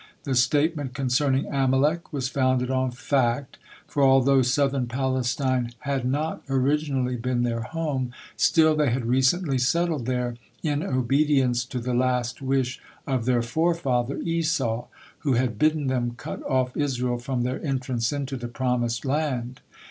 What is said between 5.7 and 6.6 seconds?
had not